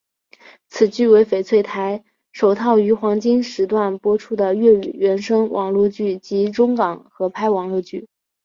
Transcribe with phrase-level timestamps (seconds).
[0.67, 8.07] 此剧为翡翠台首套于黄金时段播出的粤语原声网络剧及中港合拍网络剧。